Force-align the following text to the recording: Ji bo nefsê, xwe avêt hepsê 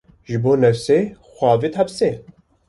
Ji 0.29 0.37
bo 0.43 0.53
nefsê, 0.63 0.99
xwe 1.33 1.47
avêt 1.55 1.73
hepsê 1.79 2.09